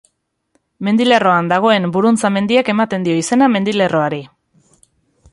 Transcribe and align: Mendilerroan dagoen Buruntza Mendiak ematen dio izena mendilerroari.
Mendilerroan 0.85 1.51
dagoen 1.51 1.85
Buruntza 1.97 2.31
Mendiak 2.37 2.71
ematen 2.73 3.05
dio 3.09 3.19
izena 3.25 3.51
mendilerroari. 3.57 4.23